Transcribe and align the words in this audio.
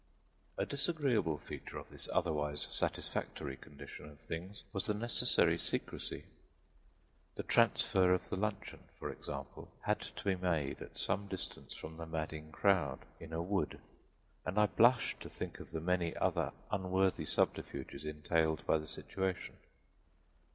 A 0.57 0.65
disagreeable 0.65 1.37
feature 1.37 1.77
of 1.77 1.91
this 1.91 2.09
otherwise 2.11 2.67
satisfactory 2.71 3.55
condition 3.55 4.09
of 4.09 4.19
things 4.19 4.63
was 4.73 4.87
the 4.87 4.95
necessary 4.95 5.59
secrecy: 5.59 6.23
the 7.35 7.43
transfer 7.43 8.11
of 8.11 8.27
the 8.31 8.35
luncheon, 8.35 8.79
for 8.97 9.11
example, 9.11 9.69
had 9.81 10.01
to 10.01 10.23
be 10.23 10.35
made 10.35 10.81
at 10.81 10.97
some 10.97 11.27
distance 11.27 11.75
from 11.75 11.97
the 11.97 12.07
madding 12.07 12.51
crowd, 12.51 13.05
in 13.19 13.31
a 13.31 13.43
wood; 13.43 13.79
and 14.43 14.57
I 14.57 14.65
blush 14.65 15.15
to 15.19 15.29
think 15.29 15.59
of 15.59 15.69
the 15.69 15.79
many 15.79 16.17
other 16.17 16.51
unworthy 16.71 17.25
subterfuges 17.27 18.03
entailed 18.03 18.65
by 18.65 18.79
the 18.79 18.87
situation. 18.87 19.55